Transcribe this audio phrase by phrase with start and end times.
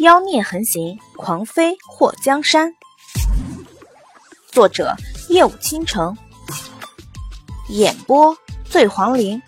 [0.00, 2.72] 妖孽横行，狂飞祸江山。
[4.50, 4.96] 作者：
[5.28, 6.16] 夜舞倾城，
[7.68, 8.34] 演播：
[8.64, 9.42] 醉黄林。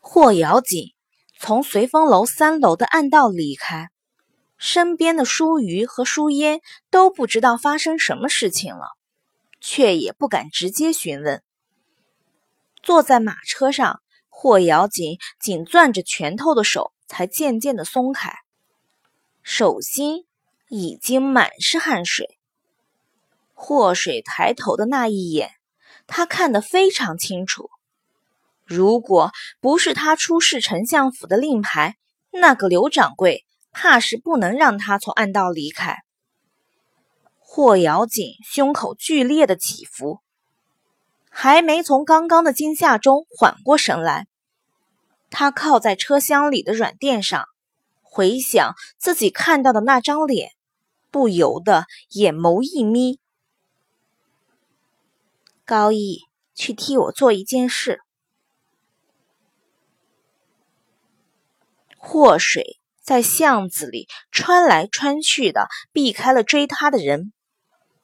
[0.00, 0.94] 霍瑶锦
[1.38, 3.90] 从随风楼三楼的暗道离开，
[4.56, 8.86] 身边的舒瑜和舒烟都不知道发生什么事情了，
[9.60, 11.42] 却也不敢直接询问。
[12.82, 14.00] 坐在马车上，
[14.30, 18.32] 霍瑶锦紧攥着拳头的手才渐渐的松开，
[19.42, 20.24] 手心
[20.70, 22.38] 已经满是汗水。
[23.52, 25.50] 霍水抬头的那一眼，
[26.06, 27.68] 他看得非常清楚。
[28.64, 29.30] 如果
[29.60, 31.96] 不是他出示丞相府的令牌，
[32.30, 35.98] 那个刘掌柜怕是不能让他从暗道离开。
[37.38, 40.20] 霍瑶锦胸口剧烈的起伏，
[41.28, 44.28] 还没从刚刚的惊吓中缓过神来。
[45.32, 47.46] 他靠在车厢里的软垫上，
[48.02, 50.50] 回想自己看到的那张脸，
[51.10, 53.18] 不由得眼眸一眯。
[55.64, 56.20] 高义，
[56.54, 58.00] 去替我做一件事。
[61.96, 67.32] 祸水在巷子里穿来穿去的，避开了追他的人。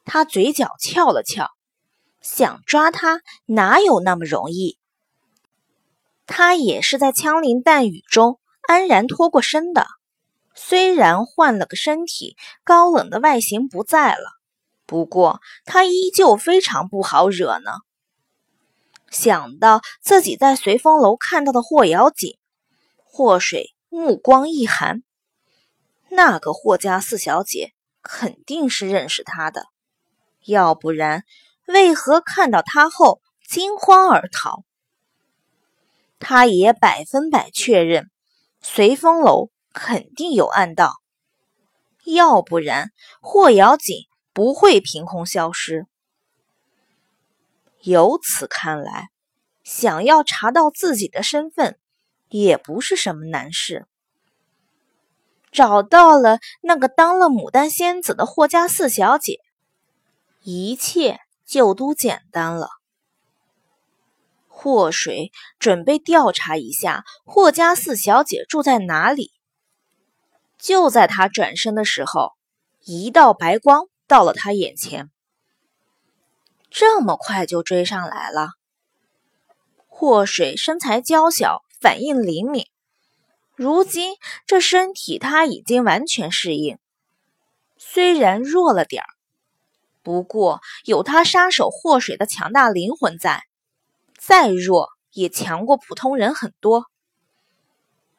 [0.07, 1.51] 他嘴角翘了翘，
[2.23, 4.79] 想抓他哪有那么容易？
[6.29, 9.89] 他也是在枪林弹雨中安然脱过身的，
[10.55, 14.39] 虽然换了个身体，高冷的外形不在了，
[14.87, 17.73] 不过他依旧非常不好惹呢。
[19.11, 22.39] 想到自己在随风楼看到的霍瑶锦，
[23.03, 23.75] 霍水。
[23.91, 25.03] 目光一寒，
[26.11, 29.65] 那个霍家四小姐肯定是认识他的，
[30.45, 31.25] 要不然
[31.65, 34.63] 为何看到他后惊慌而逃？
[36.19, 38.11] 他也百分百确认，
[38.61, 40.95] 随风楼肯定有暗道，
[42.05, 45.87] 要不然霍瑶锦不会凭空消失。
[47.81, 49.09] 由此看来，
[49.63, 51.79] 想要查到自己的身份。
[52.31, 53.87] 也不是什么难事。
[55.51, 59.39] 找到了那个当了牡丹仙子的霍家四小姐，
[60.43, 62.69] 一切就都简单了。
[64.61, 65.31] 霍水
[65.61, 69.31] 准备调查一下霍家四小姐住在哪里。
[70.59, 72.33] 就在他转身的时候，
[72.85, 75.13] 一道白光到了他眼前。
[76.71, 78.49] 这么快就追上来了？
[79.87, 81.63] 霍水身材娇小。
[81.81, 82.67] 反应灵敏，
[83.55, 84.17] 如今
[84.49, 86.77] 这身体他已经完全适应，
[87.77, 89.07] 虽然弱了点儿，
[90.03, 93.45] 不过有他杀手祸水的强大灵魂在，
[94.19, 96.87] 再弱也强过普通人很多。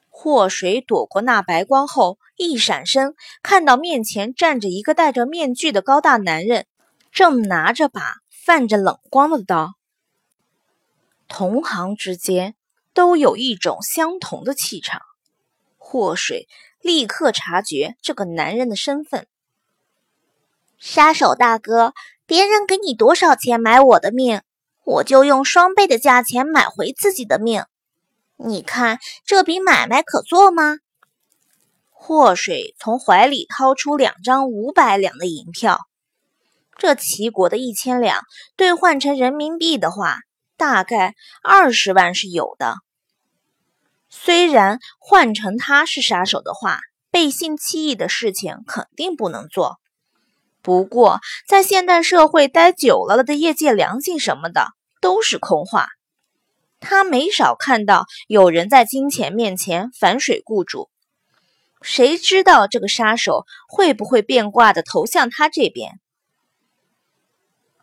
[0.09, 6.65] 祸水躲过那白光后，一闪身，看到面前站着一个戴着面具的高大男人，
[7.11, 9.75] 正拿着把泛着冷光的刀。
[11.27, 12.55] 同行之间。
[12.91, 15.01] 都有一种相同的气场。
[15.77, 16.49] 祸水
[16.81, 19.25] 立刻察觉这个男人的身份。
[20.77, 21.93] 杀手大哥，
[22.25, 24.41] 别人给你多少钱买我的命，
[24.89, 27.63] 我就用双倍的价钱买回自己的命。
[28.37, 30.77] 你看这笔买卖可做吗？
[31.91, 35.77] 祸水从怀里掏出两张五百两的银票，
[36.75, 38.23] 这齐国的一千两
[38.55, 40.21] 兑换成人民币的话，
[40.57, 41.13] 大概
[41.43, 42.77] 二十万是有的。
[44.09, 46.79] 虽然换成他是杀手的话，
[47.11, 49.79] 背信弃义的事情肯定不能做。
[50.63, 54.69] 不过，在现代社会待久了的业界良心什么的
[54.99, 55.89] 都是空话。
[56.79, 60.89] 他没少看到有人在金钱面前反水雇主，
[61.81, 65.99] 谁知道这个杀手会不会变卦的投向他这边？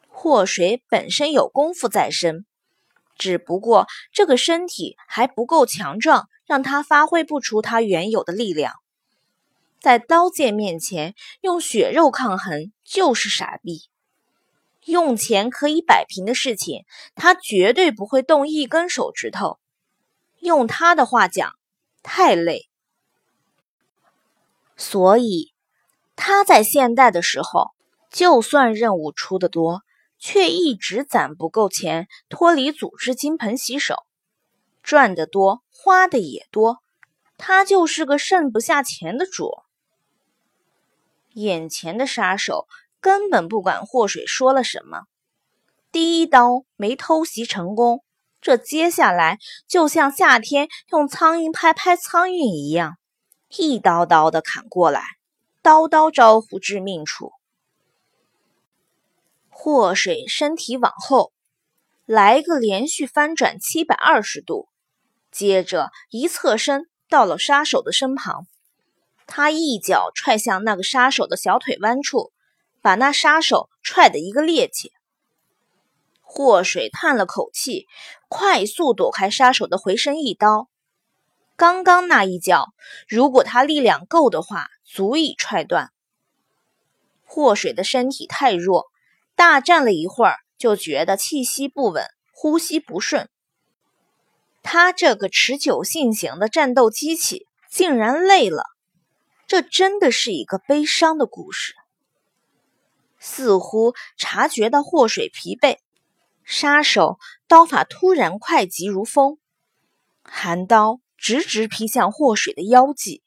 [0.08, 2.46] 祸水本身有功夫在身。
[3.18, 8.74] 只不过这个身体还不够强壮，让他发挥不出他原有的力量。
[9.80, 13.88] 在刀剑面前用血肉抗衡就是傻逼。
[14.86, 16.84] 用钱可以摆平的事情，
[17.14, 19.58] 他绝对不会动一根手指头。
[20.40, 21.52] 用他的话讲，
[22.02, 22.68] 太累。
[24.76, 25.52] 所以
[26.16, 27.72] 他在现代的时候，
[28.10, 29.82] 就算任务出的多。
[30.18, 34.06] 却一直攒不够钱，脱离组织金盆洗手，
[34.82, 36.78] 赚得多，花的也多，
[37.36, 39.50] 他就是个剩不下钱的主。
[41.34, 42.66] 眼前的杀手
[43.06, 45.02] 根本不管祸水说了什么，
[45.92, 48.02] 第一刀没偷袭成功，
[48.40, 49.38] 这接下来
[49.68, 52.96] 就像夏天用苍蝇拍拍苍蝇一样，
[53.56, 55.04] 一刀刀的砍过来，
[55.62, 57.30] 刀刀招呼致命处。
[59.50, 61.32] 祸水身体往后
[62.06, 64.68] 来个连续翻转七百二十度，
[65.30, 68.48] 接着一侧身到了杀手的身旁，
[69.28, 72.32] 他一脚踹向那个杀手的小腿弯处，
[72.86, 74.92] 把那杀手踹得一个趔趄。
[76.22, 77.88] 祸水叹了口气，
[78.28, 80.68] 快速躲开杀手的回身一刀。
[81.56, 82.68] 刚刚那一脚，
[83.08, 85.90] 如果他力量够的话，足以踹断。
[87.24, 88.84] 祸水的身体太弱，
[89.34, 93.28] 大战了一会儿，就觉得气息不稳，呼吸不顺。
[94.62, 98.62] 他这个持久性型的战斗机器竟然累了，
[99.48, 101.74] 这真的是一个悲伤的故事。
[103.26, 105.78] 似乎察觉到祸水疲惫。
[106.44, 107.18] 杀手
[107.48, 109.38] 刀法突然快疾如风，
[110.22, 113.24] 寒刀直直劈向祸水的腰际。